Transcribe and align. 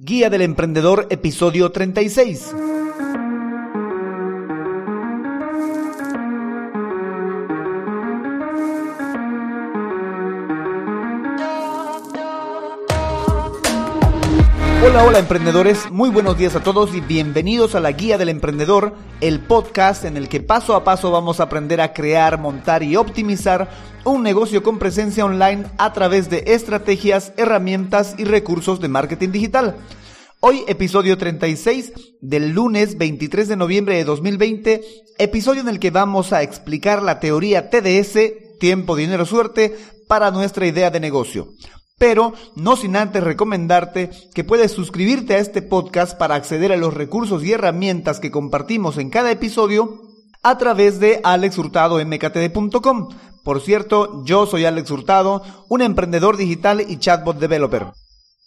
Guía 0.00 0.30
del 0.30 0.42
Emprendedor, 0.42 1.08
episodio 1.10 1.72
36. 1.72 2.54
Hola, 14.88 15.04
hola 15.04 15.18
emprendedores, 15.18 15.90
muy 15.90 16.08
buenos 16.08 16.38
días 16.38 16.56
a 16.56 16.62
todos 16.62 16.94
y 16.94 17.02
bienvenidos 17.02 17.74
a 17.74 17.80
la 17.80 17.92
Guía 17.92 18.16
del 18.16 18.30
Emprendedor, 18.30 18.94
el 19.20 19.38
podcast 19.40 20.06
en 20.06 20.16
el 20.16 20.30
que 20.30 20.40
paso 20.40 20.74
a 20.74 20.82
paso 20.82 21.10
vamos 21.10 21.40
a 21.40 21.42
aprender 21.42 21.82
a 21.82 21.92
crear, 21.92 22.40
montar 22.40 22.82
y 22.82 22.96
optimizar 22.96 23.68
un 24.06 24.22
negocio 24.22 24.62
con 24.62 24.78
presencia 24.78 25.26
online 25.26 25.66
a 25.76 25.92
través 25.92 26.30
de 26.30 26.42
estrategias, 26.46 27.34
herramientas 27.36 28.14
y 28.16 28.24
recursos 28.24 28.80
de 28.80 28.88
marketing 28.88 29.28
digital. 29.28 29.76
Hoy 30.40 30.64
episodio 30.66 31.18
36 31.18 31.92
del 32.22 32.52
lunes 32.52 32.96
23 32.96 33.46
de 33.46 33.56
noviembre 33.56 33.96
de 33.96 34.04
2020, 34.04 34.82
episodio 35.18 35.60
en 35.60 35.68
el 35.68 35.80
que 35.80 35.90
vamos 35.90 36.32
a 36.32 36.42
explicar 36.42 37.02
la 37.02 37.20
teoría 37.20 37.68
TDS, 37.68 38.58
tiempo, 38.58 38.96
dinero, 38.96 39.26
suerte, 39.26 39.76
para 40.08 40.30
nuestra 40.30 40.66
idea 40.66 40.90
de 40.90 40.98
negocio 40.98 41.48
pero 41.98 42.32
no 42.54 42.76
sin 42.76 42.96
antes 42.96 43.22
recomendarte 43.22 44.10
que 44.34 44.44
puedes 44.44 44.72
suscribirte 44.72 45.34
a 45.34 45.38
este 45.38 45.62
podcast 45.62 46.16
para 46.16 46.36
acceder 46.36 46.72
a 46.72 46.76
los 46.76 46.94
recursos 46.94 47.44
y 47.44 47.52
herramientas 47.52 48.20
que 48.20 48.30
compartimos 48.30 48.96
en 48.98 49.10
cada 49.10 49.30
episodio 49.30 50.00
a 50.42 50.56
través 50.58 51.00
de 51.00 51.20
alexhurtadomktd.com. 51.24 53.08
Por 53.44 53.60
cierto, 53.60 54.24
yo 54.24 54.46
soy 54.46 54.64
Alex 54.64 54.90
Hurtado, 54.90 55.42
un 55.68 55.82
emprendedor 55.82 56.36
digital 56.36 56.80
y 56.86 56.98
chatbot 56.98 57.38
developer. 57.38 57.86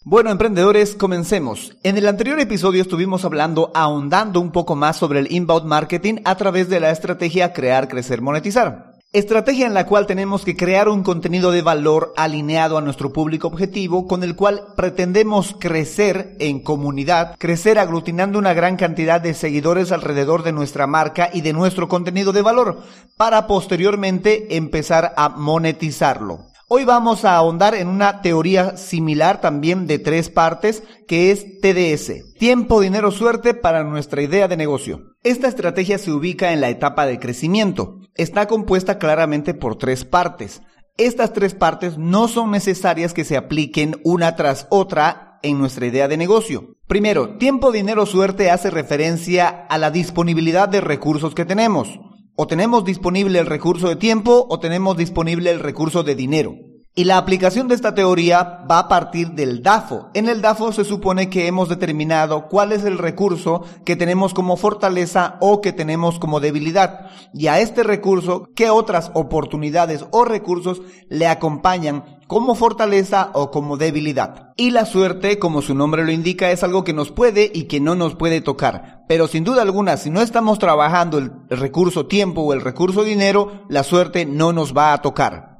Bueno, 0.04 0.30
emprendedores, 0.30 0.96
comencemos. 0.96 1.76
En 1.84 1.96
el 1.96 2.08
anterior 2.08 2.40
episodio 2.40 2.82
estuvimos 2.82 3.24
hablando, 3.24 3.70
ahondando 3.74 4.40
un 4.40 4.50
poco 4.50 4.74
más 4.74 4.96
sobre 4.96 5.20
el 5.20 5.30
inbound 5.30 5.66
marketing 5.66 6.16
a 6.24 6.34
través 6.36 6.68
de 6.68 6.80
la 6.80 6.90
estrategia 6.90 7.52
crear, 7.52 7.86
crecer, 7.86 8.20
monetizar. 8.20 8.91
Estrategia 9.14 9.66
en 9.66 9.74
la 9.74 9.84
cual 9.84 10.06
tenemos 10.06 10.42
que 10.42 10.56
crear 10.56 10.88
un 10.88 11.02
contenido 11.02 11.50
de 11.50 11.60
valor 11.60 12.14
alineado 12.16 12.78
a 12.78 12.80
nuestro 12.80 13.12
público 13.12 13.46
objetivo 13.46 14.06
con 14.06 14.22
el 14.22 14.34
cual 14.34 14.68
pretendemos 14.74 15.54
crecer 15.60 16.34
en 16.38 16.60
comunidad, 16.60 17.36
crecer 17.38 17.78
aglutinando 17.78 18.38
una 18.38 18.54
gran 18.54 18.78
cantidad 18.78 19.20
de 19.20 19.34
seguidores 19.34 19.92
alrededor 19.92 20.44
de 20.44 20.52
nuestra 20.52 20.86
marca 20.86 21.28
y 21.30 21.42
de 21.42 21.52
nuestro 21.52 21.88
contenido 21.88 22.32
de 22.32 22.40
valor 22.40 22.84
para 23.18 23.46
posteriormente 23.46 24.56
empezar 24.56 25.12
a 25.18 25.28
monetizarlo. 25.28 26.51
Hoy 26.74 26.86
vamos 26.86 27.26
a 27.26 27.36
ahondar 27.36 27.74
en 27.74 27.86
una 27.86 28.22
teoría 28.22 28.78
similar 28.78 29.42
también 29.42 29.86
de 29.86 29.98
tres 29.98 30.30
partes 30.30 30.82
que 31.06 31.30
es 31.30 31.60
TDS. 31.60 32.32
Tiempo, 32.38 32.80
dinero, 32.80 33.10
suerte 33.10 33.52
para 33.52 33.84
nuestra 33.84 34.22
idea 34.22 34.48
de 34.48 34.56
negocio. 34.56 35.02
Esta 35.22 35.48
estrategia 35.48 35.98
se 35.98 36.10
ubica 36.10 36.50
en 36.54 36.62
la 36.62 36.70
etapa 36.70 37.04
de 37.04 37.18
crecimiento. 37.18 37.98
Está 38.14 38.46
compuesta 38.46 38.96
claramente 38.96 39.52
por 39.52 39.76
tres 39.76 40.06
partes. 40.06 40.62
Estas 40.96 41.34
tres 41.34 41.52
partes 41.52 41.98
no 41.98 42.26
son 42.26 42.50
necesarias 42.50 43.12
que 43.12 43.24
se 43.24 43.36
apliquen 43.36 44.00
una 44.02 44.34
tras 44.34 44.66
otra 44.70 45.40
en 45.42 45.58
nuestra 45.58 45.84
idea 45.84 46.08
de 46.08 46.16
negocio. 46.16 46.78
Primero, 46.86 47.36
tiempo, 47.36 47.70
dinero, 47.70 48.06
suerte 48.06 48.50
hace 48.50 48.70
referencia 48.70 49.66
a 49.68 49.76
la 49.76 49.90
disponibilidad 49.90 50.70
de 50.70 50.80
recursos 50.80 51.34
que 51.34 51.44
tenemos. 51.44 52.00
O 52.34 52.46
tenemos 52.46 52.84
disponible 52.84 53.38
el 53.38 53.46
recurso 53.46 53.88
de 53.88 53.96
tiempo 53.96 54.46
o 54.48 54.58
tenemos 54.58 54.96
disponible 54.96 55.50
el 55.50 55.60
recurso 55.60 56.02
de 56.02 56.14
dinero. 56.14 56.71
Y 56.94 57.04
la 57.04 57.16
aplicación 57.16 57.68
de 57.68 57.74
esta 57.74 57.94
teoría 57.94 58.66
va 58.70 58.80
a 58.80 58.88
partir 58.88 59.30
del 59.30 59.62
DAFO. 59.62 60.10
En 60.12 60.28
el 60.28 60.42
DAFO 60.42 60.72
se 60.72 60.84
supone 60.84 61.30
que 61.30 61.46
hemos 61.46 61.70
determinado 61.70 62.48
cuál 62.48 62.70
es 62.70 62.84
el 62.84 62.98
recurso 62.98 63.64
que 63.86 63.96
tenemos 63.96 64.34
como 64.34 64.58
fortaleza 64.58 65.38
o 65.40 65.62
que 65.62 65.72
tenemos 65.72 66.18
como 66.18 66.38
debilidad. 66.38 67.06
Y 67.32 67.46
a 67.46 67.60
este 67.60 67.82
recurso, 67.82 68.50
qué 68.54 68.68
otras 68.68 69.10
oportunidades 69.14 70.04
o 70.10 70.26
recursos 70.26 70.82
le 71.08 71.26
acompañan 71.28 72.20
como 72.26 72.54
fortaleza 72.54 73.30
o 73.32 73.50
como 73.50 73.78
debilidad. 73.78 74.52
Y 74.58 74.70
la 74.70 74.84
suerte, 74.84 75.38
como 75.38 75.62
su 75.62 75.74
nombre 75.74 76.04
lo 76.04 76.12
indica, 76.12 76.50
es 76.50 76.62
algo 76.62 76.84
que 76.84 76.92
nos 76.92 77.10
puede 77.10 77.50
y 77.54 77.68
que 77.68 77.80
no 77.80 77.94
nos 77.94 78.16
puede 78.16 78.42
tocar. 78.42 79.02
Pero 79.08 79.28
sin 79.28 79.44
duda 79.44 79.62
alguna, 79.62 79.96
si 79.96 80.10
no 80.10 80.20
estamos 80.20 80.58
trabajando 80.58 81.16
el 81.16 81.32
recurso 81.48 82.04
tiempo 82.04 82.42
o 82.42 82.52
el 82.52 82.60
recurso 82.60 83.02
dinero, 83.02 83.64
la 83.70 83.82
suerte 83.82 84.26
no 84.26 84.52
nos 84.52 84.76
va 84.76 84.92
a 84.92 85.00
tocar. 85.00 85.51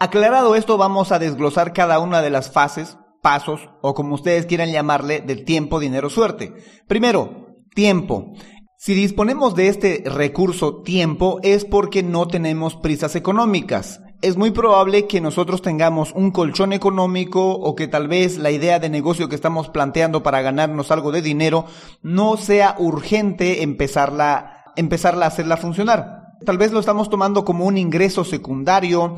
Aclarado 0.00 0.56
esto, 0.56 0.76
vamos 0.76 1.12
a 1.12 1.18
desglosar 1.18 1.72
cada 1.72 2.00
una 2.00 2.20
de 2.20 2.30
las 2.30 2.50
fases, 2.50 2.98
pasos 3.22 3.70
o 3.80 3.94
como 3.94 4.14
ustedes 4.16 4.46
quieran 4.46 4.72
llamarle 4.72 5.20
del 5.20 5.44
tiempo, 5.44 5.78
dinero, 5.78 6.10
suerte. 6.10 6.52
Primero, 6.88 7.46
tiempo. 7.74 8.32
Si 8.76 8.92
disponemos 8.92 9.54
de 9.54 9.68
este 9.68 10.02
recurso 10.04 10.82
tiempo 10.82 11.38
es 11.42 11.64
porque 11.64 12.02
no 12.02 12.26
tenemos 12.26 12.76
prisas 12.76 13.16
económicas. 13.16 14.02
Es 14.20 14.36
muy 14.36 14.50
probable 14.50 15.06
que 15.06 15.20
nosotros 15.20 15.62
tengamos 15.62 16.12
un 16.12 16.32
colchón 16.32 16.72
económico 16.72 17.52
o 17.52 17.74
que 17.74 17.88
tal 17.88 18.08
vez 18.08 18.36
la 18.36 18.50
idea 18.50 18.80
de 18.80 18.90
negocio 18.90 19.28
que 19.28 19.36
estamos 19.36 19.68
planteando 19.68 20.22
para 20.22 20.42
ganarnos 20.42 20.90
algo 20.90 21.12
de 21.12 21.22
dinero 21.22 21.66
no 22.02 22.36
sea 22.36 22.74
urgente 22.78 23.62
empezarla, 23.62 24.64
empezarla 24.76 25.26
a 25.26 25.28
hacerla 25.28 25.56
funcionar. 25.56 26.24
Tal 26.44 26.58
vez 26.58 26.72
lo 26.72 26.80
estamos 26.80 27.08
tomando 27.08 27.44
como 27.44 27.64
un 27.64 27.78
ingreso 27.78 28.24
secundario 28.24 29.16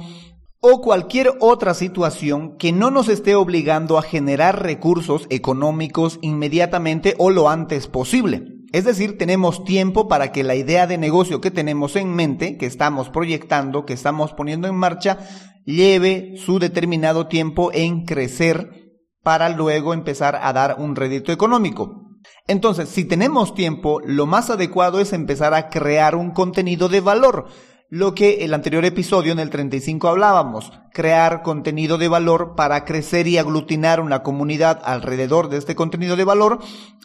o 0.60 0.80
cualquier 0.80 1.32
otra 1.40 1.74
situación 1.74 2.56
que 2.56 2.72
no 2.72 2.90
nos 2.90 3.08
esté 3.08 3.34
obligando 3.34 3.98
a 3.98 4.02
generar 4.02 4.62
recursos 4.62 5.26
económicos 5.30 6.18
inmediatamente 6.22 7.14
o 7.18 7.30
lo 7.30 7.48
antes 7.48 7.86
posible. 7.86 8.56
Es 8.72 8.84
decir, 8.84 9.16
tenemos 9.16 9.64
tiempo 9.64 10.08
para 10.08 10.32
que 10.32 10.42
la 10.42 10.54
idea 10.54 10.86
de 10.86 10.98
negocio 10.98 11.40
que 11.40 11.50
tenemos 11.50 11.96
en 11.96 12.14
mente, 12.14 12.56
que 12.56 12.66
estamos 12.66 13.10
proyectando, 13.10 13.86
que 13.86 13.92
estamos 13.92 14.32
poniendo 14.32 14.66
en 14.66 14.74
marcha, 14.74 15.18
lleve 15.64 16.34
su 16.36 16.58
determinado 16.58 17.26
tiempo 17.26 17.70
en 17.72 18.04
crecer 18.04 18.70
para 19.22 19.48
luego 19.48 19.94
empezar 19.94 20.38
a 20.42 20.52
dar 20.52 20.76
un 20.78 20.96
rédito 20.96 21.32
económico. 21.32 22.06
Entonces, 22.48 22.88
si 22.88 23.04
tenemos 23.04 23.54
tiempo, 23.54 24.00
lo 24.04 24.26
más 24.26 24.50
adecuado 24.50 25.00
es 25.00 25.12
empezar 25.12 25.54
a 25.54 25.68
crear 25.68 26.14
un 26.14 26.30
contenido 26.32 26.88
de 26.88 27.00
valor 27.00 27.46
lo 27.88 28.14
que 28.14 28.44
el 28.44 28.52
anterior 28.52 28.84
episodio 28.84 29.32
en 29.32 29.38
el 29.38 29.50
35 29.50 30.08
hablábamos, 30.08 30.72
crear 30.92 31.42
contenido 31.42 31.98
de 31.98 32.08
valor 32.08 32.54
para 32.56 32.84
crecer 32.84 33.28
y 33.28 33.38
aglutinar 33.38 34.00
una 34.00 34.22
comunidad 34.24 34.80
alrededor 34.84 35.48
de 35.48 35.58
este 35.58 35.76
contenido 35.76 36.16
de 36.16 36.24
valor 36.24 36.58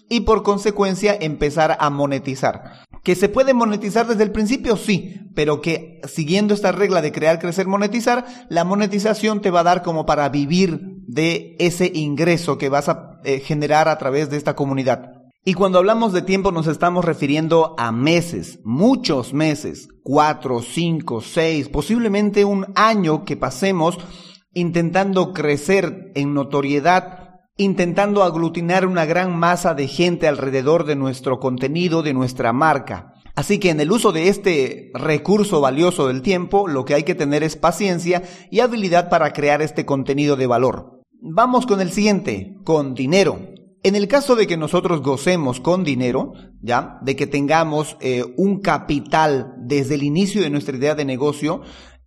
y 0.09 0.21
por 0.21 0.41
consecuencia 0.41 1.15
empezar 1.19 1.77
a 1.79 1.89
monetizar. 1.89 2.85
¿Que 3.03 3.15
se 3.15 3.29
puede 3.29 3.53
monetizar 3.53 4.07
desde 4.07 4.23
el 4.23 4.31
principio? 4.31 4.75
Sí, 4.75 5.21
pero 5.35 5.61
que 5.61 6.01
siguiendo 6.05 6.53
esta 6.53 6.71
regla 6.71 7.01
de 7.01 7.11
crear, 7.11 7.39
crecer, 7.39 7.67
monetizar, 7.67 8.25
la 8.49 8.63
monetización 8.63 9.41
te 9.41 9.51
va 9.51 9.61
a 9.61 9.63
dar 9.63 9.83
como 9.83 10.05
para 10.05 10.29
vivir 10.29 10.81
de 11.07 11.55
ese 11.59 11.91
ingreso 11.93 12.57
que 12.57 12.69
vas 12.69 12.89
a 12.89 13.19
eh, 13.23 13.39
generar 13.39 13.87
a 13.87 13.97
través 13.97 14.29
de 14.29 14.37
esta 14.37 14.55
comunidad. 14.55 15.20
Y 15.43 15.55
cuando 15.55 15.79
hablamos 15.79 16.13
de 16.13 16.21
tiempo 16.21 16.51
nos 16.51 16.67
estamos 16.67 17.03
refiriendo 17.03 17.73
a 17.79 17.91
meses, 17.91 18.59
muchos 18.63 19.33
meses, 19.33 19.87
cuatro, 20.03 20.61
cinco, 20.61 21.19
seis, 21.19 21.67
posiblemente 21.67 22.45
un 22.45 22.67
año 22.75 23.25
que 23.25 23.37
pasemos 23.37 23.97
intentando 24.53 25.33
crecer 25.33 26.11
en 26.13 26.35
notoriedad, 26.35 27.39
intentando 27.57 28.21
aglutinar 28.21 28.85
una 28.85 29.05
gran 29.05 29.35
masa 29.35 29.73
de 29.73 29.87
gente 29.87 30.27
alrededor 30.27 30.85
de 30.85 30.95
nuestro 30.95 31.39
contenido, 31.39 32.03
de 32.03 32.13
nuestra 32.13 32.53
marca. 32.53 33.15
Así 33.35 33.57
que 33.57 33.71
en 33.71 33.79
el 33.79 33.91
uso 33.91 34.11
de 34.11 34.27
este 34.27 34.91
recurso 34.93 35.59
valioso 35.59 36.07
del 36.07 36.21
tiempo, 36.21 36.67
lo 36.67 36.85
que 36.85 36.93
hay 36.93 37.03
que 37.03 37.15
tener 37.15 37.41
es 37.41 37.55
paciencia 37.55 38.21
y 38.51 38.59
habilidad 38.59 39.09
para 39.09 39.33
crear 39.33 39.63
este 39.63 39.87
contenido 39.87 40.35
de 40.35 40.45
valor. 40.45 41.01
Vamos 41.19 41.65
con 41.65 41.81
el 41.81 41.91
siguiente, 41.91 42.57
con 42.63 42.93
dinero. 42.93 43.39
En 43.83 43.95
el 43.95 44.07
caso 44.07 44.35
de 44.35 44.45
que 44.45 44.57
nosotros 44.57 45.01
gocemos 45.01 45.59
con 45.59 45.83
dinero, 45.83 46.33
ya, 46.61 46.99
de 47.01 47.15
que 47.15 47.25
tengamos 47.25 47.97
eh, 47.99 48.23
un 48.37 48.61
capital 48.61 49.55
desde 49.57 49.95
el 49.95 50.03
inicio 50.03 50.43
de 50.43 50.51
nuestra 50.51 50.77
idea 50.77 50.93
de 50.93 51.03
negocio 51.03 51.61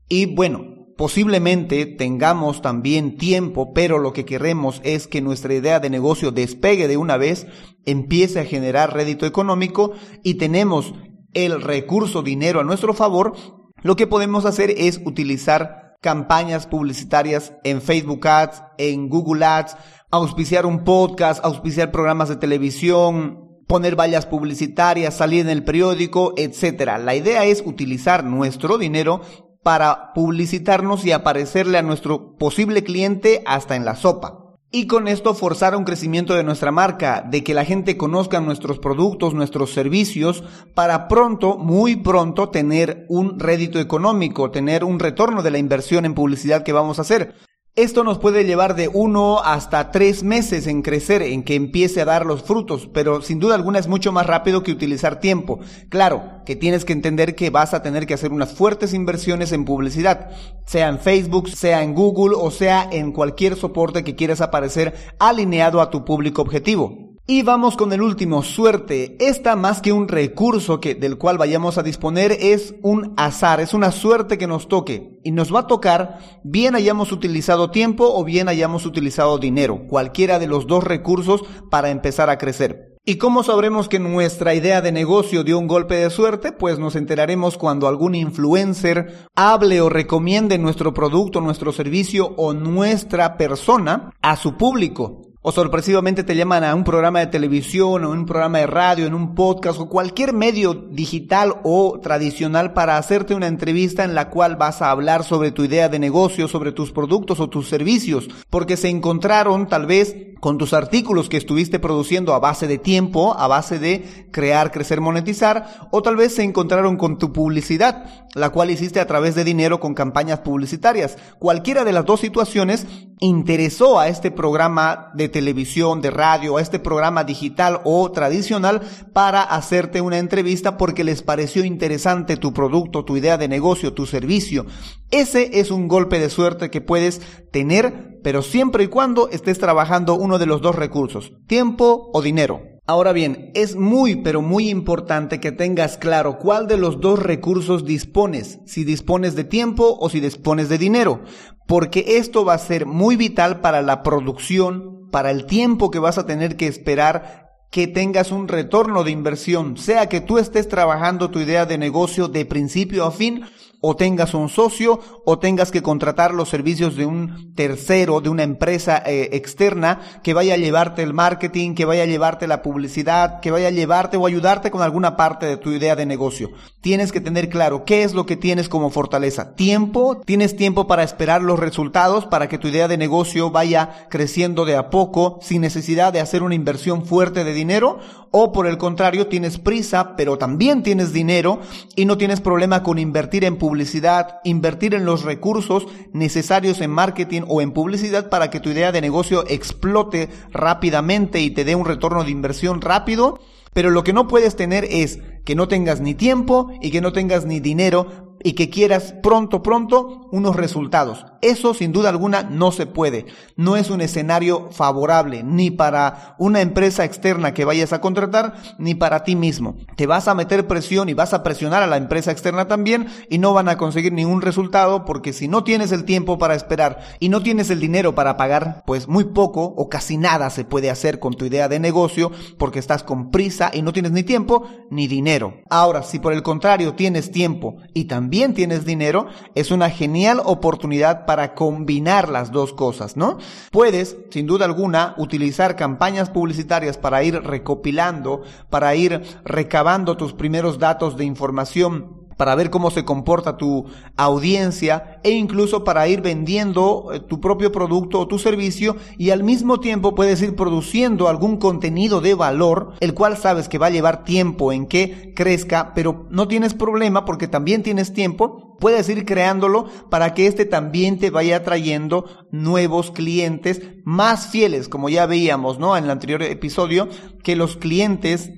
y 0.08 0.26
bueno, 0.26 0.87
posiblemente 0.96 1.87
tengamos 1.87 2.62
también 2.62 3.16
tiempo, 3.16 3.72
pero 3.75 3.99
lo 3.99 4.12
que 4.12 4.25
queremos 4.25 4.81
es 4.84 5.08
que 5.08 5.20
nuestra 5.20 5.52
idea 5.52 5.81
de 5.81 5.90
negocio 5.90 6.31
despegue 6.31 6.87
de 6.87 6.96
una 6.96 7.16
vez, 7.16 7.49
empiece 7.84 8.38
a 8.38 8.44
generar 8.44 8.94
rédito 8.94 9.26
económico 9.26 9.93
y 10.22 10.34
tenemos 10.34 10.94
el 11.32 11.60
recurso 11.60 12.22
dinero 12.22 12.60
a 12.60 12.64
nuestro 12.64 12.94
favor, 12.94 13.34
lo 13.82 13.96
que 13.96 14.06
podemos 14.06 14.44
hacer 14.44 14.72
es 14.76 15.00
utilizar 15.04 15.83
campañas 16.04 16.66
publicitarias 16.66 17.54
en 17.64 17.80
Facebook 17.80 18.28
Ads, 18.28 18.62
en 18.76 19.08
Google 19.08 19.42
Ads, 19.46 19.74
auspiciar 20.10 20.66
un 20.66 20.84
podcast, 20.84 21.42
auspiciar 21.42 21.90
programas 21.90 22.28
de 22.28 22.36
televisión, 22.36 23.62
poner 23.66 23.98
vallas 23.98 24.26
publicitarias, 24.26 25.14
salir 25.14 25.40
en 25.40 25.48
el 25.48 25.64
periódico, 25.64 26.34
etcétera. 26.36 26.98
La 26.98 27.14
idea 27.14 27.46
es 27.46 27.62
utilizar 27.64 28.22
nuestro 28.22 28.76
dinero 28.76 29.22
para 29.62 30.12
publicitarnos 30.12 31.06
y 31.06 31.12
aparecerle 31.12 31.78
a 31.78 31.82
nuestro 31.82 32.36
posible 32.36 32.84
cliente 32.84 33.42
hasta 33.46 33.74
en 33.74 33.86
la 33.86 33.96
sopa. 33.96 34.44
Y 34.75 34.88
con 34.88 35.06
esto 35.06 35.35
forzar 35.35 35.76
un 35.76 35.85
crecimiento 35.85 36.35
de 36.35 36.43
nuestra 36.43 36.73
marca, 36.73 37.23
de 37.23 37.44
que 37.44 37.55
la 37.55 37.65
gente 37.65 37.97
conozca 37.97 38.41
nuestros 38.41 38.81
productos, 38.81 39.32
nuestros 39.32 39.73
servicios, 39.73 40.43
para 40.75 41.06
pronto, 41.06 41.56
muy 41.56 41.94
pronto, 41.94 42.49
tener 42.49 43.06
un 43.09 43.38
rédito 43.38 43.79
económico, 43.79 44.50
tener 44.50 44.82
un 44.82 44.99
retorno 44.99 45.44
de 45.44 45.53
la 45.53 45.59
inversión 45.59 46.05
en 46.05 46.15
publicidad 46.15 46.65
que 46.65 46.73
vamos 46.73 46.99
a 46.99 47.03
hacer. 47.03 47.37
Esto 47.76 48.05
nos 48.05 48.21
puede 48.21 48.44
llevar 48.44 48.76
de 48.76 48.87
uno 48.87 49.41
hasta 49.41 49.91
tres 49.91 50.23
meses 50.23 50.69
en 50.69 50.81
crecer, 50.81 51.23
en 51.23 51.43
que 51.43 51.56
empiece 51.56 52.00
a 52.00 52.05
dar 52.05 52.25
los 52.25 52.44
frutos, 52.44 52.88
pero 52.94 53.21
sin 53.21 53.41
duda 53.41 53.56
alguna 53.56 53.81
es 53.81 53.88
mucho 53.88 54.12
más 54.12 54.29
rápido 54.29 54.62
que 54.62 54.71
utilizar 54.71 55.19
tiempo. 55.19 55.59
Claro, 55.88 56.23
que 56.47 56.55
tienes 56.55 56.85
que 56.85 56.93
entender 56.93 57.35
que 57.35 57.50
vas 57.50 57.75
a 57.75 57.82
tener 57.82 58.06
que 58.06 58.15
hacer 58.15 58.31
unas 58.31 58.53
fuertes 58.53 58.94
inversiones 58.94 59.50
en 59.50 59.65
publicidad, 59.65 60.31
sea 60.65 60.87
en 60.87 61.00
Facebook, 61.00 61.49
sea 61.49 61.82
en 61.82 61.94
Google 61.94 62.37
o 62.38 62.53
sea 62.53 62.88
en 62.93 63.11
cualquier 63.11 63.56
soporte 63.56 64.05
que 64.05 64.15
quieras 64.15 64.41
aparecer 64.41 64.94
alineado 65.19 65.81
a 65.81 65.91
tu 65.91 66.05
público 66.05 66.43
objetivo. 66.43 67.03
Y 67.26 67.43
vamos 67.43 67.79
con 67.79 67.91
el 67.94 68.03
último, 68.03 68.43
suerte. 68.43 69.17
Esta 69.19 69.56
más 69.56 69.81
que 69.81 69.94
un 69.94 70.09
recurso 70.09 70.79
que, 70.79 70.94
del 70.94 71.17
cual 71.17 71.38
vayamos 71.38 71.79
a 71.79 71.82
disponer 71.82 72.32
es 72.32 72.75
un 72.82 73.15
azar, 73.17 73.61
es 73.61 73.73
una 73.73 73.93
suerte 73.93 74.37
que 74.37 74.47
nos 74.47 74.69
toque. 74.69 75.21
Y 75.25 75.31
nos 75.31 75.53
va 75.53 75.61
a 75.61 75.67
tocar 75.67 76.19
bien 76.43 76.75
hayamos 76.75 77.12
utilizado 77.12 77.71
tiempo 77.71 78.12
o 78.15 78.25
bien 78.25 78.47
hayamos 78.50 78.85
utilizado 78.85 79.38
dinero, 79.38 79.87
cualquiera 79.88 80.38
de 80.38 80.49
los 80.49 80.67
dos 80.67 80.85
recursos 80.85 81.43
para 81.71 81.88
empezar 81.88 82.29
a 82.29 82.37
crecer. 82.37 82.99
¿Y 83.06 83.17
cómo 83.17 83.43
sabremos 83.43 83.88
que 83.88 83.99
nuestra 83.99 84.55
idea 84.55 84.82
de 84.82 84.93
negocio 84.93 85.44
dio 85.44 85.59
un 85.59 85.67
golpe 85.67 85.94
de 85.94 86.11
suerte? 86.11 86.53
Pues 86.53 86.79
nos 86.79 86.94
enteraremos 86.94 87.56
cuando 87.56 87.88
algún 87.88 88.15
influencer 88.15 89.29
hable 89.35 89.81
o 89.81 89.88
recomiende 89.88 90.59
nuestro 90.59 90.93
producto, 90.93 91.41
nuestro 91.41 91.73
servicio 91.73 92.35
o 92.37 92.53
nuestra 92.53 93.38
persona 93.38 94.11
a 94.21 94.37
su 94.37 94.59
público 94.59 95.23
o 95.46 95.52
sorpresivamente 95.52 96.25
te 96.25 96.37
llaman 96.37 96.64
a 96.64 96.75
un 96.75 96.85
programa 96.85 97.20
de 97.20 97.26
televisión 97.26 98.02
o 98.02 98.11
un 98.11 98.25
programa 98.25 98.61
de 98.61 98.67
radio, 98.67 99.05
en 99.06 99.12
un 99.12 99.35
podcast 99.35 99.79
o 99.79 99.91
cualquier 99.91 100.32
medio 100.32 100.73
digital 100.73 101.56
o 101.64 102.00
tradicional 102.02 102.73
para 102.73 102.96
hacerte 102.96 103.35
una 103.35 103.46
entrevista 103.46 104.05
en 104.05 104.14
la 104.14 104.31
cual 104.31 104.56
vas 104.56 104.81
a 104.81 104.91
hablar 104.91 105.23
sobre 105.23 105.52
tu 105.52 105.62
idea 105.62 105.91
de 105.91 105.99
negocio, 105.99 106.49
sobre 106.49 106.73
tus 106.73 106.93
productos 106.93 107.41
o 107.41 107.50
tus 107.50 107.69
servicios, 107.69 108.26
porque 108.49 108.79
se 108.79 108.88
encontraron 108.88 109.69
tal 109.69 109.85
vez 109.85 110.17
con 110.41 110.56
tus 110.56 110.73
artículos 110.73 111.29
que 111.29 111.37
estuviste 111.37 111.79
produciendo 111.79 112.35
a 112.35 112.38
base 112.38 112.67
de 112.67 112.79
tiempo, 112.79 113.35
a 113.38 113.47
base 113.47 113.79
de 113.79 114.26
crear, 114.31 114.73
crecer, 114.73 115.00
monetizar, 115.02 115.88
o 115.90 116.02
tal 116.02 116.17
vez 116.17 116.35
se 116.35 116.43
encontraron 116.43 116.97
con 116.97 117.19
tu 117.19 117.32
publicidad, 117.32 118.05
la 118.35 118.50
cual 118.50 118.70
hiciste 118.70 119.00
a 119.00 119.06
través 119.06 119.35
de 119.35 119.44
dinero 119.44 119.81
con 119.81 119.94
campañas 119.94 120.40
publicitarias. 120.40 121.17
Cualquiera 121.38 121.85
de 121.85 121.93
las 121.93 122.05
dos 122.05 122.20
situaciones 122.20 122.87
interesó 123.25 123.99
a 123.99 124.09
este 124.09 124.31
programa 124.31 125.11
de 125.15 125.31
televisión, 125.31 126.03
de 126.03 126.11
radio, 126.11 126.59
a 126.59 126.61
este 126.61 126.79
programa 126.79 127.25
digital 127.25 127.81
o 127.85 128.11
tradicional 128.12 128.82
para 129.12 129.43
hacerte 129.43 130.03
una 130.03 130.19
entrevista 130.19 130.76
porque 130.76 131.05
les 131.05 131.23
pareció 131.23 131.65
interesante 131.65 132.37
tu 132.37 132.53
producto, 132.53 133.05
tu 133.05 133.17
idea 133.17 133.38
de 133.38 133.49
negocio, 133.49 133.94
tu 133.94 134.05
servicio. 134.05 134.67
Ese 135.11 135.59
es 135.61 135.71
un 135.71 135.88
golpe 135.88 136.19
de 136.19 136.29
suerte 136.29 136.71
que 136.71 136.82
puedes 136.82 137.23
tener, 137.50 138.21
pero 138.23 138.43
siempre 138.43 138.85
y 138.85 138.88
cuando 138.88 139.31
estés 139.31 139.59
trabajando 139.59 140.17
uno 140.17 140.38
de 140.38 140.47
los 140.47 140.61
dos 140.61 140.75
recursos, 140.75 141.32
tiempo 141.47 142.11
o 142.12 142.21
dinero. 142.21 142.75
Ahora 142.87 143.15
bien, 143.15 143.50
es 143.55 143.76
muy 143.76 144.17
pero 144.17 144.43
muy 144.43 144.69
importante 144.69 145.41
que 145.41 145.53
tengas 145.53 145.97
claro 145.97 146.38
cuál 146.38 146.67
de 146.67 146.76
los 146.76 147.00
dos 147.00 147.19
recursos 147.19 147.87
dispones, 147.87 148.59
si 148.67 148.85
dispones 148.85 149.35
de 149.35 149.44
tiempo 149.44 149.97
o 149.99 150.11
si 150.11 150.21
dispones 150.21 150.69
de 150.69 150.76
dinero, 150.76 151.23
porque 151.66 152.19
esto 152.19 152.44
va 152.44 152.55
a 152.55 152.58
ser 152.58 152.87
muy 152.87 153.16
vital 153.16 153.61
para 153.61 153.82
la 153.82 154.02
producción, 154.02 155.08
para 155.11 155.31
el 155.31 155.46
tiempo 155.46 155.90
que 155.90 155.99
vas 155.99 156.19
a 156.19 156.26
tener 156.26 156.56
que 156.56 156.66
esperar 156.66 157.44
que 157.70 157.87
tengas 157.88 158.31
un 158.31 158.46
retorno 158.46 159.02
de 159.02 159.11
inversión, 159.11 159.76
sea 159.76 160.08
que 160.08 160.20
tú 160.20 160.38
estés 160.38 160.69
trabajando 160.69 161.31
tu 161.31 161.40
idea 161.40 161.66
de 161.66 161.76
negocio 161.76 162.28
de 162.28 162.44
principio 162.44 163.05
a 163.05 163.11
fin 163.11 163.44
o 163.86 163.96
tengas 163.96 164.32
un 164.32 164.48
socio 164.48 164.98
o 165.26 165.38
tengas 165.38 165.70
que 165.70 165.82
contratar 165.82 166.32
los 166.32 166.48
servicios 166.48 166.96
de 166.96 167.04
un 167.04 167.52
tercero, 167.54 168.22
de 168.22 168.31
una 168.31 168.42
empresa 168.42 169.02
eh, 169.04 169.28
externa 169.32 170.00
que 170.22 170.32
vaya 170.32 170.54
a 170.54 170.56
llevarte 170.56 171.02
el 171.02 171.12
marketing, 171.12 171.75
que 171.75 171.84
vaya 171.84 172.04
a 172.04 172.06
llevarte 172.06 172.46
la 172.46 172.62
publicidad, 172.62 173.40
que 173.40 173.50
vaya 173.50 173.69
a 173.69 173.72
llevarte 173.72 174.16
o 174.16 174.26
ayudarte 174.26 174.70
con 174.70 174.81
alguna 174.81 175.19
parte 175.19 175.44
de 175.44 175.58
tu 175.58 175.70
idea 175.70 175.96
de 175.96 176.06
negocio. 176.06 176.52
Tienes 176.81 177.12
que 177.12 177.20
tener 177.20 177.50
claro 177.50 177.84
qué 177.84 178.04
es 178.04 178.14
lo 178.14 178.25
que 178.25 178.36
tienes 178.36 178.70
como 178.70 178.88
fortaleza. 178.88 179.54
Tiempo, 179.54 180.22
tienes 180.25 180.56
tiempo 180.56 180.87
para 180.87 181.02
esperar 181.02 181.42
los 181.42 181.58
resultados, 181.58 182.25
para 182.25 182.48
que 182.48 182.56
tu 182.56 182.69
idea 182.69 182.88
de 182.88 182.96
negocio 182.96 183.50
vaya 183.50 184.06
creciendo 184.08 184.64
de 184.64 184.76
a 184.76 184.88
poco 184.88 185.40
sin 185.42 185.60
necesidad 185.60 186.10
de 186.10 186.20
hacer 186.20 186.42
una 186.42 186.54
inversión 186.54 187.04
fuerte 187.04 187.44
de 187.44 187.52
dinero 187.52 188.00
o 188.36 188.50
por 188.50 188.66
el 188.66 188.78
contrario 188.78 189.28
tienes 189.28 189.58
prisa 189.58 190.16
pero 190.16 190.38
también 190.38 190.82
tienes 190.82 191.12
dinero 191.12 191.60
y 191.94 192.04
no 192.04 192.19
tienes 192.19 192.40
problema 192.40 192.82
con 192.82 192.98
invertir 192.98 193.44
en 193.44 193.56
publicidad 193.56 194.40
invertir 194.42 194.94
en 194.94 195.04
los 195.04 195.22
recursos 195.22 195.86
necesarios 196.12 196.81
en 196.81 196.90
marketing 196.90 197.42
o 197.46 197.60
en 197.60 197.70
publicidad 197.70 198.28
para 198.31 198.50
que 198.50 198.58
tu 198.58 198.70
idea 198.70 198.90
de 198.90 199.00
negocio 199.00 199.44
explote 199.48 200.28
rápidamente 200.50 201.40
y 201.40 201.50
te 201.50 201.64
dé 201.64 201.75
un 201.75 201.84
retorno 201.84 202.25
de 202.25 202.31
inversión 202.31 202.81
rápido. 202.81 203.38
Pero 203.72 203.90
lo 203.90 204.04
que 204.04 204.12
no 204.12 204.28
puedes 204.28 204.56
tener 204.56 204.84
es 204.84 205.19
que 205.44 205.54
no 205.54 205.66
tengas 205.69 206.00
ni 206.00 206.14
tiempo 206.14 206.70
y 206.80 206.90
que 206.90 207.00
no 207.00 207.12
tengas 207.12 207.44
ni 207.44 207.60
dinero 207.60 208.37
y 208.42 208.52
que 208.52 208.70
quieras 208.70 209.14
pronto, 209.22 209.62
pronto 209.62 210.28
unos 210.30 210.54
resultados. 210.54 211.26
Eso 211.44 211.75
sin 211.75 211.93
duda 211.93 212.08
alguna 212.08 212.43
no 212.43 212.73
se 212.73 212.87
puede. 212.87 213.26
No 213.55 213.76
es 213.76 213.91
un 213.91 214.00
escenario 214.00 214.70
favorable 214.73 215.43
ni 215.43 215.70
para 215.70 216.37
una 216.38 216.62
empresa 216.62 217.05
externa 217.05 217.52
que 217.52 217.67
vayas 217.67 217.93
a 217.93 218.00
contratar 218.00 218.55
ni 218.79 218.94
para 218.94 219.25
ti 219.25 219.37
mismo. 219.37 219.76
Te 219.94 220.06
vas 220.06 220.26
a 220.26 220.35
meter 220.35 220.67
presión 220.67 221.11
y 221.11 221.12
vas 221.12 221.35
a 221.35 221.43
presionar 221.43 221.82
a 221.82 221.87
la 221.87 221.99
empresa 221.99 222.31
externa 222.31 222.67
también 222.67 223.08
y 223.29 223.37
no 223.37 223.52
van 223.52 223.69
a 223.69 223.76
conseguir 223.76 224.14
ningún 224.14 224.41
resultado 224.41 225.05
porque 225.05 225.35
si 225.35 225.46
no 225.46 225.64
tienes 225.64 225.93
el 225.93 226.05
tiempo 226.05 226.38
para 226.38 226.55
esperar 226.55 227.00
y 227.20 227.29
no 227.29 227.43
tienes 227.43 227.69
el 227.69 227.79
dinero 227.79 228.14
para 228.14 228.38
pagar, 228.38 228.82
pues 228.87 229.06
muy 229.06 229.25
poco 229.25 229.64
o 229.64 229.90
casi 229.90 230.17
nada 230.17 230.49
se 230.49 230.64
puede 230.64 230.88
hacer 230.88 231.19
con 231.19 231.35
tu 231.35 231.44
idea 231.44 231.69
de 231.69 231.79
negocio 231.79 232.32
porque 232.56 232.79
estás 232.79 233.02
con 233.02 233.31
prisa 233.31 233.70
y 233.75 233.82
no 233.82 233.93
tienes 233.93 234.12
ni 234.12 234.23
tiempo 234.23 234.67
ni 234.90 235.08
dinero. 235.08 235.61
Ahora, 235.69 236.05
si 236.05 236.20
por 236.20 236.32
el 236.32 236.43
contrario 236.43 236.94
tienes 236.94 237.31
tiempo 237.31 237.76
y 237.93 238.05
también 238.06 238.55
tienes 238.55 238.87
dinero, 238.87 239.26
es 239.55 239.70
una 239.70 239.90
genial 239.90 240.40
oportunidad 240.43 241.26
para 241.26 241.33
combinar 241.54 242.28
las 242.28 242.52
dos 242.52 242.72
cosas, 242.72 243.16
¿no? 243.16 243.38
Puedes, 243.70 244.16
sin 244.31 244.46
duda 244.46 244.64
alguna, 244.64 245.14
utilizar 245.19 245.76
campañas 245.76 246.31
publicitarias 246.31 246.98
para 246.98 247.22
ir 247.22 247.42
recopilando, 247.42 248.42
para 248.70 248.94
ir 248.94 249.23
recabando 249.44 250.16
tus 250.16 250.32
primeros 250.32 250.78
datos 250.78 251.16
de 251.16 251.25
información 251.25 252.25
para 252.37 252.54
ver 252.54 252.70
cómo 252.70 252.90
se 252.90 253.04
comporta 253.04 253.56
tu 253.56 253.87
audiencia 254.16 255.20
e 255.23 255.30
incluso 255.30 255.85
para 255.85 256.09
ir 256.09 256.20
vendiendo 256.20 257.11
eh, 257.12 257.20
tu 257.20 257.40
propio 257.40 257.73
producto 257.73 258.20
o 258.20 258.28
tu 258.28 258.38
servicio 258.38 258.97
y 259.18 259.30
al 259.30 259.42
mismo 259.44 259.80
tiempo 259.80 260.14
puedes 260.14 260.42
ir 260.42 260.56
produciendo 260.56 261.28
algún 261.28 261.56
contenido 261.56 262.20
de 262.20 262.35
valor, 262.35 262.94
el 263.00 263.14
cual 263.14 263.37
sabes 263.37 263.68
que 263.68 263.78
va 263.78 263.87
a 263.87 263.90
llevar 263.90 264.25
tiempo 264.25 264.73
en 264.73 264.87
que 264.87 265.32
crezca, 265.35 265.92
pero 265.94 266.26
no 266.30 266.49
tienes 266.49 266.75
problema 266.75 267.25
porque 267.25 267.49
también 267.49 267.82
tienes 267.82 268.12
tiempo, 268.12 268.63
puedes 268.78 269.09
ir 269.09 269.25
creándolo 269.25 269.88
para 270.11 270.35
que 270.35 270.47
este 270.47 270.64
también 270.64 271.19
te 271.19 271.31
vaya 271.31 271.62
trayendo 271.62 272.26
nuevos 272.50 273.11
clientes 273.11 273.83
más 274.04 274.49
fieles, 274.49 274.88
como 274.88 275.09
ya 275.09 275.26
veíamos, 275.26 275.78
¿no? 275.78 275.97
En 275.97 276.04
el 276.04 276.11
anterior 276.11 276.43
episodio, 276.43 277.09
que 277.43 277.57
los 277.57 277.76
clientes 277.76 278.50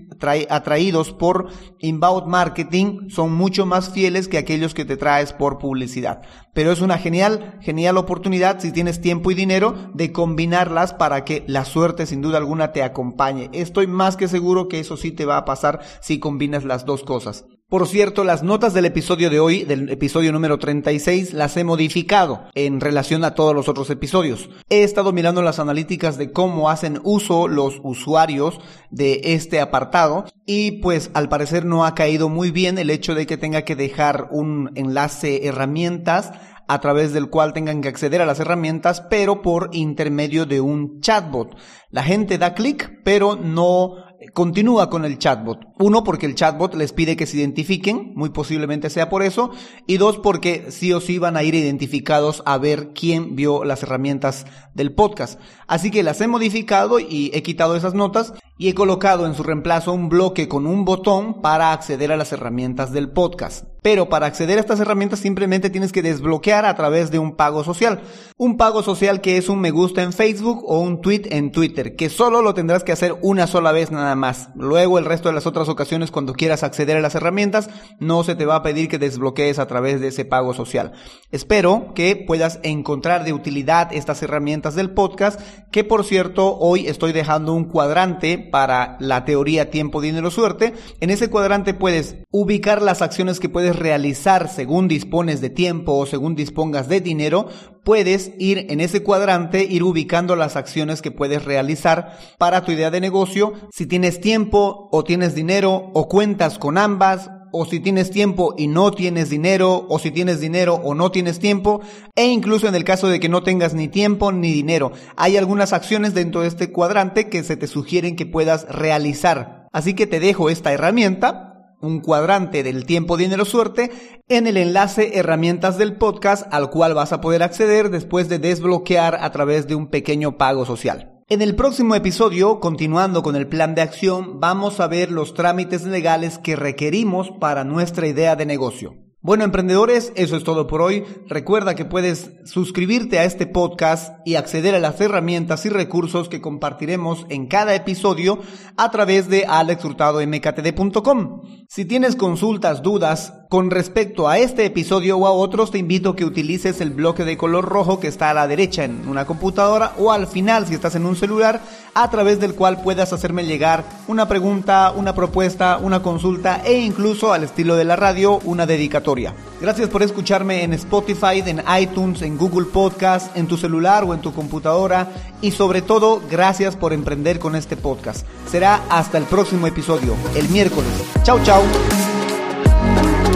atraídos 0.49 1.13
por 1.13 1.49
inbound 1.79 2.27
marketing 2.27 3.09
son 3.09 3.33
mucho 3.33 3.67
más 3.67 3.91
fieles 3.91 4.29
que 4.29 4.39
aquellos 4.39 4.75
que 4.75 4.85
te 4.85 4.97
traes 4.97 5.33
por 5.33 5.59
publicidad. 5.59 6.23
Pero 6.55 6.73
es 6.73 6.81
una 6.81 6.99
genial, 6.99 7.59
genial 7.61 7.97
oportunidad 7.99 8.61
si 8.61 8.73
tienes 8.73 9.01
tiempo 9.01 9.31
y 9.31 9.35
dinero 9.35 9.91
de 9.95 10.13
combinarlas 10.13 10.95
para 10.95 11.25
que 11.25 11.45
la 11.47 11.65
suerte 11.65 12.07
sin 12.07 12.23
duda 12.23 12.39
alguna 12.39 12.73
te 12.73 12.83
acompañe. 12.83 13.51
Estoy 13.53 13.87
más 13.87 14.17
que 14.17 14.29
seguro 14.29 14.69
que 14.69 14.81
eso 14.81 14.97
sí 14.97 15.13
te 15.13 15.27
va 15.27 15.37
a 15.37 15.45
pasar 15.45 15.81
si 16.01 16.19
combinas 16.19 16.65
las 16.65 16.87
dos 16.87 17.03
cosas. 17.03 17.45
Por 17.69 17.89
cierto, 17.89 18.23
las 18.23 18.45
notas 18.45 18.75
del 18.75 18.85
episodio 18.85 19.29
de 19.29 19.41
hoy, 19.41 19.65
del 19.65 19.91
episodio 19.91 20.31
número 20.31 20.57
36, 20.57 21.33
las 21.33 21.57
he 21.57 21.65
modificado 21.65 22.45
en 22.55 22.79
relación 22.79 23.25
a 23.25 23.35
todos 23.35 23.57
los 23.57 23.69
otros 23.69 23.91
episodios. 23.91 24.49
He 24.69 24.85
estado 24.85 25.13
mirando 25.13 25.43
las 25.43 25.59
analíticas 25.59 26.17
de 26.17 26.31
cómo 26.31 26.71
hacen 26.71 27.01
uso 27.03 27.49
los 27.49 27.81
usuarios 27.83 28.61
de 28.93 29.21
este 29.25 29.61
apartado 29.61 30.27
y 30.47 30.81
pues 30.81 31.11
al 31.15 31.29
parecer 31.29 31.65
no 31.65 31.85
ha 31.85 31.97
caído 31.97 32.29
muy 32.29 32.53
bien 32.53 32.79
el 32.79 32.89
hecho 32.89 33.17
de 33.17 33.27
que 33.27 33.37
tenga 33.37 33.63
que 33.63 33.75
dejar 33.75 34.29
un 34.31 34.71
enlace 34.77 35.49
herramientas 35.49 36.31
a 36.69 36.81
través 36.81 37.13
del 37.13 37.31
cual 37.31 37.53
tengan 37.53 37.81
que 37.81 37.89
acceder 37.89 38.23
a 38.23 38.27
las 38.27 38.41
herramientas, 38.41 39.01
pero 39.11 39.43
por 39.43 39.71
intermedio 39.73 40.47
de 40.47 40.61
un 40.61 41.01
chatbot. 41.01 41.57
La 41.91 42.03
gente 42.03 42.39
da 42.39 42.55
clic, 42.55 43.01
pero 43.05 43.37
no 43.37 44.06
continúa 44.33 44.91
con 44.91 45.05
el 45.05 45.19
chatbot. 45.19 45.67
Uno, 45.79 46.05
porque 46.05 46.27
el 46.27 46.35
chatbot 46.35 46.75
les 46.75 46.93
pide 46.93 47.17
que 47.17 47.27
se 47.27 47.37
identifiquen, 47.37 48.13
muy 48.15 48.31
posiblemente 48.31 48.91
sea 48.91 49.09
por 49.09 49.23
eso. 49.23 49.51
Y 49.87 49.97
dos, 49.97 50.19
porque 50.19 50.67
sí 50.71 50.93
o 50.93 51.01
sí 51.01 51.19
van 51.19 51.37
a 51.37 51.43
ir 51.43 51.55
identificados 51.55 52.43
a 52.47 52.59
ver 52.59 52.93
quién 52.95 53.37
vio 53.37 53.65
las 53.65 53.83
herramientas 53.83 54.47
del 54.75 54.93
podcast. 54.93 55.41
Así 55.67 55.91
que 55.91 56.03
las 56.03 56.21
he 56.21 56.29
modificado 56.29 57.01
y 57.01 57.31
he 57.35 57.43
quitado 57.43 57.77
esas 57.77 57.95
notas 57.95 58.35
y 58.59 58.69
he 58.69 58.75
colocado 58.75 59.27
en 59.27 59.35
su 59.35 59.43
reemplazo 59.43 59.93
un 59.93 60.09
bloque 60.09 60.49
con 60.49 60.67
un 60.67 60.85
botón 60.85 61.43
para 61.43 61.73
acceder 61.73 62.11
a 62.11 62.17
las 62.17 62.33
herramientas 62.33 62.93
del 62.93 63.11
podcast. 63.11 63.67
Pero 63.83 64.09
para 64.09 64.27
acceder 64.27 64.57
a 64.59 64.61
estas 64.61 64.81
herramientas 64.81 65.21
simplemente 65.21 65.71
tienes 65.71 65.93
que 65.93 66.03
desbloquear 66.03 66.65
a 66.65 66.75
través 66.75 67.11
de 67.11 67.19
un 67.19 67.37
pago 67.37 67.63
social. 67.63 68.01
Un 68.37 68.57
pago 68.57 68.83
social 68.83 69.21
que 69.21 69.37
es 69.37 69.49
un 69.49 69.61
me 69.61 69.71
gusta 69.71 70.03
en 70.03 70.13
Facebook 70.13 70.65
o 70.67 70.81
un 70.81 71.01
tweet 71.01 71.23
en 71.31 71.53
Twitter, 71.53 71.95
que 71.97 72.09
solo 72.09 72.43
lo 72.43 72.55
tendrás 72.55 72.83
que 72.83 72.93
hacer 72.93 73.17
una 73.23 73.47
sola 73.47 73.73
vez 73.73 73.91
nada 73.91 74.16
más. 74.17 74.49
Luego 74.57 74.99
el 74.99 75.05
resto 75.05 75.29
de 75.29 75.35
las 75.35 75.47
otras 75.47 75.69
ocasiones 75.69 76.11
cuando 76.11 76.33
quieras 76.33 76.63
acceder 76.63 76.97
a 76.97 77.01
las 77.01 77.15
herramientas 77.15 77.71
no 78.01 78.25
se 78.25 78.35
te 78.35 78.47
va 78.47 78.57
a 78.57 78.63
pedir 78.63 78.89
que 78.89 78.99
desbloquees 78.99 79.59
a 79.59 79.67
través 79.67 80.01
de 80.01 80.09
ese 80.09 80.25
pago 80.25 80.55
social. 80.55 80.93
Espero 81.31 81.93
que 81.95 82.17
puedas 82.17 82.59
encontrar 82.63 83.25
de 83.25 83.33
utilidad 83.33 83.93
estas 83.93 84.23
herramientas 84.23 84.75
del 84.75 84.91
podcast, 84.91 85.41
que 85.71 85.85
por 85.85 86.05
cierto 86.05 86.57
hoy 86.59 86.87
estoy 86.87 87.13
dejando 87.13 87.53
un 87.53 87.65
cuadrante 87.65 88.39
para 88.39 88.97
la 89.01 89.25
teoría 89.25 89.71
tiempo, 89.71 90.01
dinero, 90.01 90.31
suerte. 90.31 90.75
En 91.01 91.11
ese 91.11 91.31
cuadrante 91.31 91.75
puedes 91.75 92.17
ubicar 92.31 92.83
las 92.83 93.03
acciones 93.03 93.41
que 93.41 93.49
puedes 93.49 93.77
realizar 93.77 94.49
según 94.49 94.89
dispones 94.89 95.41
de 95.41 95.51
tiempo 95.51 95.97
o 95.97 96.07
según 96.07 96.35
dispongas 96.35 96.89
de 96.89 97.01
dinero. 97.01 97.49
Puedes 97.85 98.33
ir 98.39 98.67
en 98.71 98.81
ese 98.81 99.05
cuadrante, 99.05 99.63
ir 99.63 99.85
ubicando 99.85 100.35
las 100.35 100.57
acciones 100.57 101.03
que 101.03 101.13
puedes 101.13 101.45
realizar 101.45 102.19
para 102.37 102.65
tu 102.65 102.73
idea 102.73 102.91
de 102.91 103.01
negocio. 103.01 103.53
Si 103.71 103.87
tienes 104.07 104.21
tiempo 104.21 104.89
o 104.93 105.03
tienes 105.03 105.35
dinero 105.35 105.91
o 105.93 106.09
cuentas 106.09 106.61
con 106.61 106.79
ambas 106.79 107.29
o 107.51 107.65
si 107.65 107.81
tienes 107.81 108.13
tiempo 108.13 108.55
y 108.57 108.69
no 108.69 108.93
tienes 108.93 109.31
dinero, 109.31 109.85
o 109.89 109.99
si 109.99 110.13
tienes 110.13 110.39
dinero 110.39 110.75
o 110.75 110.95
no 110.95 111.11
tienes 111.11 111.41
tiempo, 111.41 111.81
e 112.15 112.27
incluso 112.27 112.69
en 112.69 112.77
el 112.77 112.85
caso 112.85 113.09
de 113.09 113.19
que 113.19 113.29
no 113.29 113.43
tengas 113.43 113.75
ni 113.75 113.89
tiempo 113.89 114.31
ni 114.31 114.53
dinero. 114.53 114.93
Hay 115.17 115.37
algunas 115.37 115.73
acciones 115.73 116.15
dentro 116.15 116.43
de 116.43 116.49
este 116.49 116.71
cuadrante 116.71 117.29
que 117.29 117.43
se 117.43 117.57
te 117.57 117.67
sugieren 117.67 118.15
que 118.15 118.27
puedas 118.27 118.69
realizar. 118.69 119.67
Así 119.73 119.95
que 119.95 120.07
te 120.07 120.21
dejo 120.21 120.51
esta 120.51 120.73
herramienta 120.73 121.75
un 121.81 121.99
cuadrante 121.99 122.63
del 122.63 122.87
tiempo, 122.87 123.17
dinero, 123.17 123.45
suerte 123.45 123.91
en 124.29 124.47
el 124.47 124.57
enlace 124.57 125.19
herramientas 125.19 125.79
del 125.79 125.97
podcast 125.97 126.47
al 126.53 126.71
cual 126.71 126.95
vas 126.95 127.13
a 127.13 127.21
poder 127.21 127.43
acceder 127.43 127.91
después 127.91 128.29
de 128.29 128.39
desbloquear 128.39 129.19
a 129.21 129.33
través 129.33 129.67
de 129.67 129.75
un 129.75 129.89
pequeño 129.89 130.39
pago 130.39 130.65
social. 130.65 131.16
En 131.29 131.43
el 131.43 131.57
próximo 131.57 131.97
episodio, 131.97 132.61
continuando 132.61 133.25
con 133.25 133.35
el 133.35 133.49
plan 133.49 133.75
de 133.75 133.83
acción, 133.83 134.39
vamos 134.39 134.79
a 134.79 134.87
ver 134.87 135.11
los 135.11 135.35
trámites 135.35 135.83
legales 135.83 136.39
que 136.39 136.55
requerimos 136.55 137.33
para 137.41 137.65
nuestra 137.65 138.07
idea 138.07 138.37
de 138.37 138.47
negocio. 138.47 138.95
Bueno, 139.23 139.43
emprendedores, 139.43 140.13
eso 140.15 140.37
es 140.37 140.45
todo 140.45 140.69
por 140.69 140.81
hoy. 140.81 141.03
Recuerda 141.27 141.75
que 141.75 141.85
puedes 141.85 142.31
suscribirte 142.45 143.19
a 143.19 143.25
este 143.25 143.49
podcast 143.49 144.21
y 144.25 144.37
acceder 144.37 144.77
a 144.77 144.79
las 144.79 145.01
herramientas 145.01 145.67
y 145.67 145.69
recursos 145.69 146.29
que 146.29 146.41
compartiremos 146.41 147.27
en 147.29 147.49
cada 147.49 147.75
episodio 147.75 148.39
a 148.77 148.93
través 148.93 149.29
de 149.29 149.47
alexhurtadomktd.com. 149.47 151.41
Si 151.69 151.85
tienes 151.87 152.15
consultas, 152.15 152.83
dudas 152.83 153.33
con 153.49 153.71
respecto 153.71 154.29
a 154.29 154.39
este 154.39 154.65
episodio 154.65 155.19
o 155.19 155.27
a 155.27 155.31
otros, 155.31 155.71
te 155.71 155.79
invito 155.79 156.11
a 156.11 156.17
que 156.17 156.25
utilices 156.25 156.81
el 156.81 156.91
bloque 156.91 157.25
de 157.25 157.37
color 157.37 157.65
rojo 157.65 158.01
que 158.01 158.09
está 158.09 158.31
a 158.31 158.35
la 158.35 158.49
derecha 158.49 158.85
en 158.85 159.07
una 159.09 159.25
computadora 159.25 159.93
o 159.99 160.11
al 160.11 160.27
final 160.27 160.67
si 160.67 160.75
estás 160.75 160.97
en 160.97 161.07
un 161.07 161.15
celular, 161.15 161.61
a 161.95 162.11
través 162.11 162.41
del 162.41 162.55
cual 162.55 162.83
puedas 162.83 163.13
hacerme 163.13 163.45
llegar 163.45 163.85
una 164.09 164.29
pregunta, 164.29 164.93
una 164.95 165.15
propuesta, 165.15 165.79
una 165.81 166.03
consulta 166.03 166.61
e 166.65 166.79
incluso 166.79 167.33
al 167.33 167.45
estilo 167.45 167.77
de 167.77 167.85
la 167.85 167.97
radio, 167.97 168.41
una 168.45 168.67
dedicatoria. 168.67 169.33
Gracias 169.61 169.89
por 169.89 170.03
escucharme 170.03 170.63
en 170.63 170.73
Spotify, 170.75 171.43
en 171.47 171.63
iTunes, 171.81 172.23
en 172.23 172.37
Google 172.37 172.67
Podcast, 172.67 173.35
en 173.37 173.47
tu 173.47 173.57
celular 173.57 174.05
o 174.05 174.13
en 174.13 174.21
tu 174.21 174.35
computadora 174.35 175.09
y 175.41 175.53
sobre 175.53 175.83
todo 175.83 176.21
gracias 176.31 176.77
por 176.77 176.93
emprender 176.93 177.39
con 177.39 177.55
este 177.55 177.77
podcast. 177.77 178.27
Será 178.51 178.83
hasta 178.91 179.19
el 179.19 179.25
próximo 179.25 179.67
episodio, 179.67 180.15
el 180.35 180.49
miércoles. 180.49 180.91
Chao, 181.23 181.41
chao. 181.45 181.63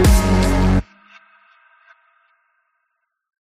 you 0.00 0.29